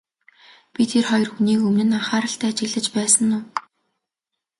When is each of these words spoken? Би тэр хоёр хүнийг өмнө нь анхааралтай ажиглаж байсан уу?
Би 0.73 0.83
тэр 0.91 1.03
хоёр 1.09 1.29
хүнийг 1.31 1.59
өмнө 1.67 1.85
нь 1.87 1.95
анхааралтай 1.99 2.51
ажиглаж 2.51 2.87
байсан 2.97 3.29
уу? 3.35 3.41